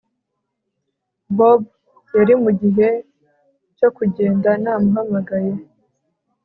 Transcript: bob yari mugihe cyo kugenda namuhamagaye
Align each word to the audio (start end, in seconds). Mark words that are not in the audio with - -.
bob 1.37 1.61
yari 2.15 2.33
mugihe 2.43 2.89
cyo 3.77 3.89
kugenda 3.97 4.49
namuhamagaye 4.63 5.51